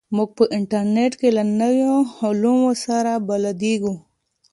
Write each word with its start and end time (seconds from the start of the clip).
موږ 0.15 0.29
په 0.37 0.43
انټرنیټ 0.57 1.13
کې 1.19 1.29
له 1.37 1.43
نویو 1.61 1.95
علومو 2.21 2.71
سره 2.85 3.11
بلدېږو. 3.27 3.95